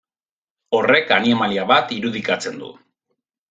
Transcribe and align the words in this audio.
Horrek 0.77 1.13
animalia 1.19 1.67
bat 1.75 1.95
irudikatzen 1.99 2.61
du. 2.67 2.75